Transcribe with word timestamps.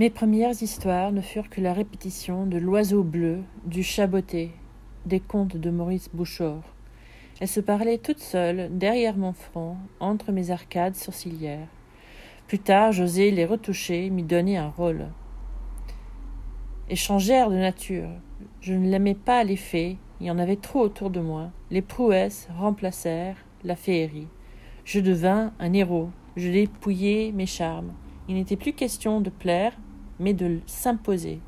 Mes 0.00 0.08
premières 0.08 0.62
histoires 0.62 1.12
ne 1.12 1.20
furent 1.20 1.50
que 1.50 1.60
la 1.60 1.74
répétition 1.74 2.46
de 2.46 2.56
l'oiseau 2.56 3.02
bleu, 3.02 3.40
du 3.66 3.82
chaboté, 3.82 4.50
des 5.04 5.20
contes 5.20 5.58
de 5.58 5.68
Maurice 5.68 6.08
Bouchard. 6.14 6.62
Elles 7.38 7.48
se 7.48 7.60
parlaient 7.60 7.98
toutes 7.98 8.20
seules, 8.20 8.70
derrière 8.72 9.18
mon 9.18 9.34
front, 9.34 9.76
entre 10.00 10.32
mes 10.32 10.50
arcades 10.50 10.94
sourcilières. 10.94 11.68
Plus 12.46 12.60
tard, 12.60 12.92
j'osai 12.92 13.30
les 13.30 13.44
retoucher, 13.44 14.08
m'y 14.08 14.22
donner 14.22 14.56
un 14.56 14.70
rôle. 14.70 15.08
Échangèrent 16.88 17.50
de 17.50 17.56
nature. 17.56 18.08
Je 18.62 18.72
ne 18.72 18.88
l'aimais 18.88 19.14
pas 19.14 19.44
les 19.44 19.56
fées, 19.56 19.98
il 20.18 20.28
y 20.28 20.30
en 20.30 20.38
avait 20.38 20.56
trop 20.56 20.80
autour 20.80 21.10
de 21.10 21.20
moi. 21.20 21.50
Les 21.70 21.82
prouesses 21.82 22.48
remplacèrent 22.56 23.44
la 23.64 23.76
féerie. 23.76 24.28
Je 24.86 25.00
devins 25.00 25.52
un 25.58 25.74
héros, 25.74 26.08
je 26.36 26.48
dépouillai 26.48 27.32
mes 27.32 27.44
charmes. 27.44 27.92
Il 28.30 28.36
n'était 28.36 28.56
plus 28.56 28.72
question 28.72 29.20
de 29.20 29.28
plaire, 29.28 29.76
mais 30.20 30.34
de 30.34 30.60
s'imposer. 30.66 31.40